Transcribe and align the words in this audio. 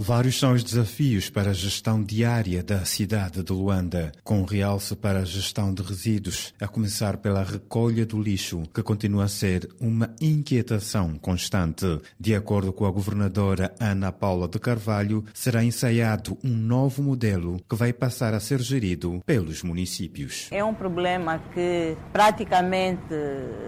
Vários 0.00 0.38
são 0.38 0.52
os 0.52 0.62
desafios 0.62 1.28
para 1.28 1.50
a 1.50 1.52
gestão 1.52 2.00
diária 2.00 2.62
da 2.62 2.84
cidade 2.84 3.42
de 3.42 3.52
Luanda, 3.52 4.12
com 4.22 4.44
realce 4.44 4.94
para 4.94 5.18
a 5.18 5.24
gestão 5.24 5.74
de 5.74 5.82
resíduos, 5.82 6.54
a 6.60 6.68
começar 6.68 7.16
pela 7.16 7.42
recolha 7.42 8.06
do 8.06 8.22
lixo, 8.22 8.62
que 8.72 8.80
continua 8.80 9.24
a 9.24 9.28
ser 9.28 9.68
uma 9.80 10.14
inquietação 10.20 11.18
constante. 11.18 12.00
De 12.18 12.32
acordo 12.32 12.72
com 12.72 12.86
a 12.86 12.92
governadora 12.92 13.74
Ana 13.80 14.12
Paula 14.12 14.46
de 14.46 14.60
Carvalho, 14.60 15.24
será 15.34 15.64
ensaiado 15.64 16.38
um 16.44 16.54
novo 16.54 17.02
modelo 17.02 17.60
que 17.68 17.74
vai 17.74 17.92
passar 17.92 18.34
a 18.34 18.40
ser 18.40 18.60
gerido 18.60 19.20
pelos 19.26 19.64
municípios. 19.64 20.46
É 20.52 20.62
um 20.62 20.74
problema 20.74 21.40
que 21.52 21.96
praticamente 22.12 23.02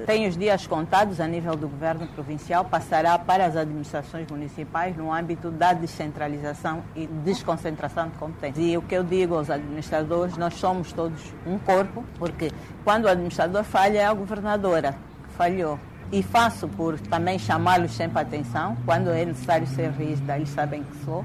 tem 0.06 0.28
os 0.28 0.36
dias 0.36 0.64
contados 0.64 1.18
a 1.18 1.26
nível 1.26 1.56
do 1.56 1.68
governo 1.68 2.06
provincial, 2.06 2.64
passará 2.66 3.18
para 3.18 3.46
as 3.46 3.56
administrações 3.56 4.28
municipais 4.30 4.96
no 4.96 5.12
âmbito 5.12 5.50
da 5.50 5.72
descentralização 5.72 6.19
centralização 6.20 6.82
e 6.94 7.06
desconcentração 7.06 8.08
de 8.08 8.18
competências. 8.18 8.64
E 8.64 8.76
o 8.76 8.82
que 8.82 8.94
eu 8.94 9.02
digo 9.02 9.34
aos 9.34 9.48
administradores, 9.48 10.36
nós 10.36 10.54
somos 10.54 10.92
todos 10.92 11.20
um 11.46 11.58
corpo, 11.58 12.04
porque 12.18 12.50
quando 12.84 13.04
o 13.04 13.08
administrador 13.08 13.64
falha 13.64 13.98
é 13.98 14.04
a 14.04 14.12
governadora 14.12 14.92
que 14.92 15.34
falhou. 15.34 15.78
E 16.12 16.22
faço 16.22 16.68
por 16.68 16.98
também 16.98 17.38
chamá-los 17.38 17.92
sempre 17.92 18.18
a 18.18 18.22
atenção, 18.22 18.76
quando 18.84 19.10
é 19.10 19.24
necessário 19.24 19.66
ser 19.66 19.90
rígida, 19.92 20.36
eles 20.36 20.48
sabem 20.50 20.82
que 20.82 21.04
sou. 21.04 21.24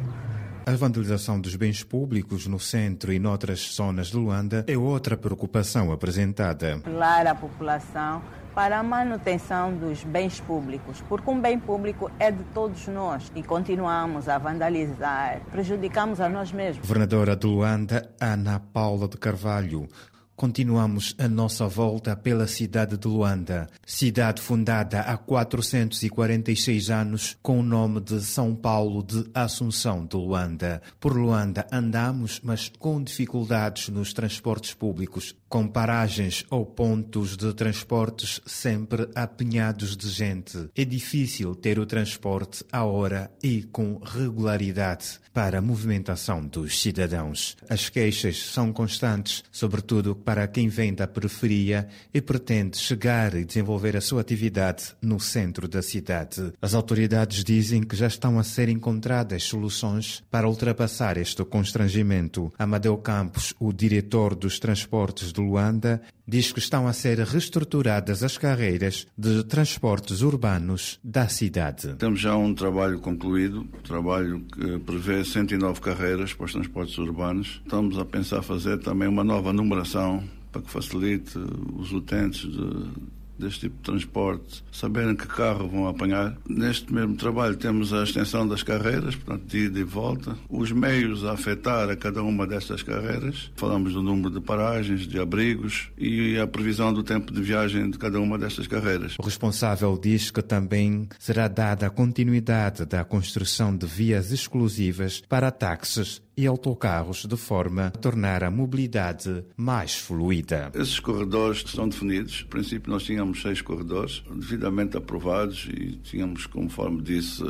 A 0.67 0.71
vandalização 0.71 1.39
dos 1.39 1.55
bens 1.55 1.83
públicos 1.83 2.47
no 2.47 2.59
centro 2.59 3.11
e 3.11 3.19
noutras 3.19 3.59
zonas 3.75 4.07
de 4.07 4.17
Luanda 4.17 4.63
é 4.67 4.77
outra 4.77 5.17
preocupação 5.17 5.91
apresentada. 5.91 6.75
Apelar 6.75 7.27
à 7.27 7.35
população 7.35 8.21
para 8.55 8.79
a 8.79 8.83
manutenção 8.83 9.75
dos 9.75 10.01
bens 10.05 10.39
públicos, 10.39 11.03
porque 11.09 11.29
um 11.29 11.41
bem 11.41 11.59
público 11.59 12.09
é 12.17 12.31
de 12.31 12.43
todos 12.45 12.87
nós 12.87 13.29
e 13.35 13.43
continuamos 13.43 14.29
a 14.29 14.37
vandalizar, 14.37 15.41
prejudicamos 15.51 16.21
a 16.21 16.29
nós 16.29 16.53
mesmos. 16.53 16.87
Governadora 16.87 17.35
de 17.35 17.45
Luanda, 17.45 18.09
Ana 18.19 18.61
Paula 18.71 19.09
de 19.09 19.17
Carvalho, 19.17 19.89
Continuamos 20.35 21.15
a 21.17 21.29
nossa 21.29 21.65
volta 21.65 22.13
pela 22.13 22.45
cidade 22.45 22.97
de 22.97 23.07
Luanda, 23.07 23.69
cidade 23.85 24.41
fundada 24.41 24.99
há 24.99 25.17
446 25.17 26.89
anos 26.89 27.37
com 27.41 27.61
o 27.61 27.63
nome 27.63 28.01
de 28.01 28.19
São 28.19 28.53
Paulo 28.53 29.01
de 29.01 29.23
Assunção 29.33 30.05
de 30.05 30.17
Luanda. 30.17 30.81
Por 30.99 31.15
Luanda 31.15 31.65
andamos, 31.71 32.41
mas 32.43 32.69
com 32.77 33.01
dificuldades 33.01 33.87
nos 33.87 34.11
transportes 34.11 34.73
públicos, 34.73 35.33
com 35.47 35.69
paragens 35.69 36.43
ou 36.49 36.65
pontos 36.65 37.37
de 37.37 37.53
transportes 37.53 38.41
sempre 38.45 39.07
apinhados 39.15 39.95
de 39.95 40.09
gente. 40.09 40.69
É 40.75 40.83
difícil 40.83 41.55
ter 41.55 41.79
o 41.79 41.85
transporte 41.85 42.61
à 42.69 42.83
hora 42.83 43.31
e 43.41 43.63
com 43.63 44.01
regularidade 44.03 45.17
para 45.33 45.59
a 45.59 45.61
movimentação 45.61 46.45
dos 46.45 46.81
cidadãos. 46.81 47.55
As 47.69 47.87
queixas 47.87 48.37
são 48.37 48.73
constantes, 48.73 49.45
sobretudo 49.49 50.24
para 50.25 50.47
quem 50.47 50.67
vem 50.67 50.93
da 50.93 51.07
periferia 51.07 51.87
e 52.11 52.19
pretende 52.19 52.77
chegar 52.77 53.35
e 53.35 53.45
desenvolver 53.45 53.95
a 53.95 54.01
sua 54.01 54.21
atividade 54.21 54.95
no 54.99 55.19
centro 55.19 55.67
da 55.67 55.83
cidade. 55.83 56.51
As 56.59 56.73
autoridades 56.73 57.43
dizem 57.43 57.83
que 57.83 57.95
já 57.95 58.07
estão 58.07 58.39
a 58.39 58.43
ser 58.43 58.67
encontradas 58.67 59.43
soluções 59.43 60.23
para 60.31 60.49
ultrapassar 60.49 61.15
este 61.17 61.45
constrangimento. 61.45 62.51
Amadeu 62.57 62.97
Campos, 62.97 63.53
o 63.59 63.71
diretor 63.71 64.33
dos 64.33 64.57
transportes 64.57 65.31
de 65.31 65.39
Luanda, 65.39 66.01
diz 66.27 66.51
que 66.51 66.59
estão 66.59 66.87
a 66.87 66.93
ser 66.93 67.19
reestruturadas 67.19 68.23
as 68.23 68.37
carreiras 68.37 69.07
de 69.17 69.43
transportes 69.43 70.21
urbanos 70.21 70.99
da 71.03 71.27
cidade. 71.27 71.95
Temos 71.95 72.19
já 72.19 72.35
um 72.35 72.53
trabalho 72.53 72.99
concluído, 72.99 73.61
um 73.61 73.81
trabalho 73.81 74.41
que 74.41 74.79
prevê 74.79 75.23
109 75.23 75.81
carreiras 75.81 76.33
para 76.33 76.45
os 76.45 76.51
transportes 76.51 76.97
urbanos. 76.97 77.61
Estamos 77.63 77.97
a 77.97 78.05
pensar 78.05 78.41
fazer 78.41 78.77
também 78.79 79.07
uma 79.07 79.23
nova 79.23 79.53
numeração 79.53 80.23
para 80.51 80.61
que 80.61 80.71
facilite 80.71 81.37
os 81.77 81.91
utentes 81.91 82.49
de, 82.49 82.89
deste 83.37 83.61
tipo 83.61 83.75
de 83.77 83.83
transporte 83.83 84.63
saberem 84.71 85.15
que 85.15 85.27
carro 85.27 85.67
vão 85.67 85.87
apanhar. 85.87 86.35
Neste 86.47 86.93
mesmo 86.93 87.15
trabalho 87.15 87.55
temos 87.55 87.93
a 87.93 88.03
extensão 88.03 88.47
das 88.47 88.63
carreiras, 88.63 89.15
portanto, 89.15 89.45
de 89.47 89.65
ida 89.65 89.79
e 89.79 89.83
volta, 89.83 90.35
os 90.49 90.71
meios 90.71 91.23
a 91.25 91.33
afetar 91.33 91.89
a 91.89 91.95
cada 91.95 92.23
uma 92.23 92.47
destas 92.47 92.83
carreiras. 92.83 93.51
Falamos 93.55 93.93
do 93.93 94.01
número 94.01 94.29
de 94.29 94.41
paragens, 94.41 95.07
de 95.07 95.19
abrigos 95.19 95.89
e 95.97 96.37
a 96.37 96.47
previsão 96.47 96.93
do 96.93 97.03
tempo 97.03 97.33
de 97.33 97.41
viagem 97.41 97.89
de 97.89 97.97
cada 97.97 98.19
uma 98.19 98.37
destas 98.37 98.67
carreiras. 98.67 99.15
O 99.19 99.23
responsável 99.23 99.97
diz 100.01 100.31
que 100.31 100.41
também 100.41 101.07
será 101.19 101.47
dada 101.47 101.87
a 101.87 101.89
continuidade 101.89 102.85
da 102.85 103.03
construção 103.03 103.75
de 103.75 103.85
vias 103.85 104.31
exclusivas 104.31 105.21
para 105.27 105.51
táxis 105.51 106.21
e 106.37 106.45
autocarros 106.47 107.25
de 107.25 107.37
forma 107.37 107.87
a 107.87 107.91
tornar 107.91 108.43
a 108.43 108.51
mobilidade 108.51 109.43
mais 109.55 109.95
fluida. 109.95 110.71
Esses 110.73 110.99
corredores 110.99 111.63
estão 111.65 111.87
definidos. 111.87 112.41
No 112.41 112.47
princípio, 112.47 112.91
nós 112.91 113.03
tínhamos 113.03 113.41
seis 113.41 113.61
corredores 113.61 114.23
devidamente 114.29 114.97
aprovados 114.97 115.67
e 115.71 115.97
tínhamos, 116.03 116.45
conforme 116.45 117.01
disse, 117.01 117.43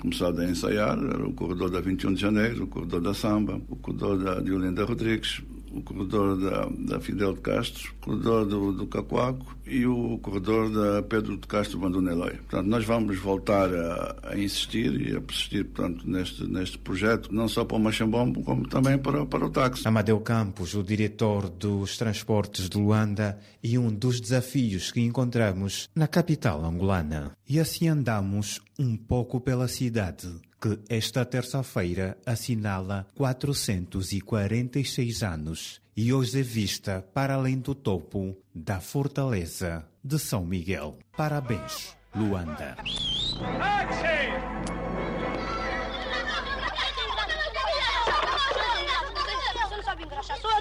começado 0.00 0.40
a 0.40 0.44
ensaiar. 0.44 0.98
Era 0.98 1.26
o 1.26 1.32
corredor 1.32 1.70
da 1.70 1.80
21 1.80 2.14
de 2.14 2.20
janeiro, 2.20 2.64
o 2.64 2.66
corredor 2.66 3.00
da 3.00 3.14
Samba, 3.14 3.60
o 3.68 3.76
corredor 3.76 4.22
da 4.22 4.40
de 4.40 4.52
Olinda 4.52 4.84
Rodrigues, 4.84 5.42
o 5.72 5.82
corredor 5.82 6.36
da, 6.36 6.68
da 6.94 7.00
Fidel 7.00 7.34
de 7.34 7.40
Castro, 7.40 7.92
o 7.92 8.04
corredor 8.04 8.46
do, 8.46 8.72
do 8.72 8.86
Cacoaco 8.86 9.56
e 9.66 9.86
o 9.86 10.18
corredor 10.18 10.70
da 10.70 11.02
Pedro 11.02 11.36
de 11.36 11.46
Castro 11.46 11.78
Bandoneloi. 11.78 12.36
Portanto, 12.36 12.66
nós 12.66 12.84
vamos 12.84 13.18
voltar 13.18 13.72
a, 13.72 14.16
a, 14.24 14.38
insistir 14.38 15.00
e 15.00 15.16
a 15.16 15.20
persistir, 15.20 15.64
portanto, 15.66 16.08
neste, 16.08 16.44
neste 16.46 16.78
projeto, 16.78 17.32
não 17.32 17.48
só 17.48 17.64
para 17.64 17.76
o 17.76 17.80
Machambombo, 17.80 18.42
como 18.42 18.68
também 18.68 18.98
para, 18.98 19.24
para 19.24 19.46
o 19.46 19.50
táxi. 19.50 19.86
Amadeu 19.86 20.20
Campos, 20.20 20.74
o 20.74 20.82
diretor 20.82 21.48
dos 21.48 21.96
transportes 21.96 22.68
de 22.68 22.76
Luanda 22.76 23.38
e 23.62 23.78
um 23.78 23.92
dos 23.92 24.20
desafios 24.20 24.90
que 24.90 25.00
encontramos 25.00 25.88
na 25.94 26.08
capital 26.08 26.64
angolana. 26.64 27.32
E 27.48 27.60
assim 27.60 27.88
andamos 27.88 28.60
um 28.78 28.96
pouco 28.96 29.40
pela 29.40 29.68
cidade 29.68 30.28
que 30.60 30.80
esta 30.88 31.24
terça-feira 31.24 32.18
assinala 32.26 33.06
446 33.14 35.22
anos 35.22 35.80
e 35.96 36.12
hoje 36.12 36.40
é 36.40 36.42
vista 36.42 37.00
para 37.14 37.34
além 37.34 37.58
do 37.58 37.74
topo 37.74 38.36
da 38.54 38.80
fortaleza 38.80 39.86
de 40.04 40.18
São 40.18 40.44
Miguel. 40.44 40.98
Parabéns, 41.16 41.96
Luanda. 42.14 42.76
Sou 42.86 43.40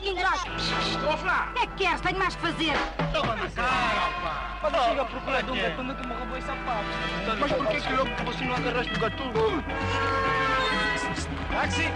eu 0.08 0.16
que. 0.16 0.22
Estou 0.90 1.12
a 1.12 1.18
falar. 1.18 1.50
O 1.50 1.54
que 1.54 1.60
é 1.60 1.68
que 1.68 1.76
queres? 1.84 2.02
Tenho 2.02 2.20
mais 2.20 2.36
que 2.36 2.42
fazer. 2.42 2.74
Toma 3.14 3.36
na 3.36 3.50
cara, 3.50 4.12
pá. 4.22 4.58
Quando 4.62 4.84
chega 4.84 5.02
a 5.02 5.06
procurar 5.06 5.44
de 5.44 5.52
um 5.52 5.56
gatuno 5.56 5.96
que 5.96 6.08
me 6.08 6.14
roubou 6.14 6.38
esse 6.38 6.48
sapato. 6.48 6.86
Mas 7.40 7.52
por 7.52 7.68
que 7.68 7.82
que 7.82 7.94
logo 7.94 8.10
você 8.26 8.44
não 8.46 8.56
agarraste 8.56 8.94
o 8.94 9.00
gatuno? 9.00 9.64
Táxi. 11.52 11.92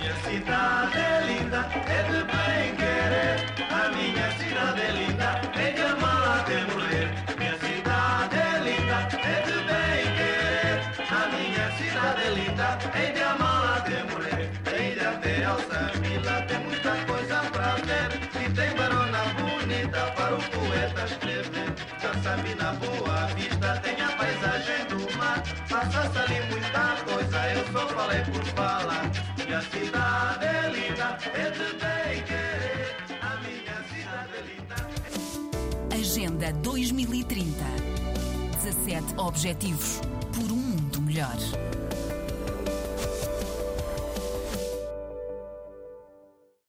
Minha 0.00 0.14
cidade 0.16 0.98
é 0.98 1.20
linda, 1.26 1.68
é 1.86 2.02
de 2.02 2.24
bem 2.24 2.76
querer. 2.76 3.36
A 3.70 3.88
minha 3.90 4.30
cidade 4.32 4.80
é 4.80 4.90
linda, 4.90 5.40
é 5.54 5.70
de 5.70 5.82
amar 5.82 6.40
até 6.40 6.64
morrer. 6.72 7.08
Minha 7.38 7.58
cidade 7.58 8.36
é 8.36 8.58
linda, 8.58 9.08
é 9.12 9.42
de 9.42 9.52
bem 9.68 10.04
querer. 10.16 10.78
A 11.10 11.26
minha 11.28 11.66
cidade 11.76 12.22
é 12.22 12.30
linda, 12.30 12.78
é 12.94 13.12
de 13.12 13.22
amar 13.22 13.51
para 20.32 20.38
o 20.38 20.50
poeta 20.50 21.04
escrever. 21.04 21.74
Alçamila, 22.02 22.72
boa 22.74 23.26
vista, 23.34 23.80
tem 23.80 24.00
a 24.00 24.08
paisagem 24.16 24.86
do 24.86 25.18
mar. 25.18 25.42
Passa-se 25.68 26.18
ali 26.18 26.40
muita 26.50 26.96
coisa, 27.04 27.52
eu 27.52 27.72
só 27.72 27.88
falei 27.88 28.20
por 28.22 28.44
falar. 28.44 29.10
Minha 29.36 29.60
cidade 29.62 30.44
é 30.44 30.70
linda, 30.70 31.18
é 31.34 31.50
de 31.50 31.68
bem 31.82 32.22
querer. 32.24 32.96
A 33.20 33.36
minha 33.42 33.76
cidade 33.90 34.32
é 34.38 34.42
linda. 34.48 34.76
Agenda 35.94 36.52
2030. 36.62 37.64
17 38.62 39.14
Objetivos 39.18 40.00
por 40.32 40.52
um 40.52 40.56
mundo 40.56 41.02
melhor. 41.02 41.36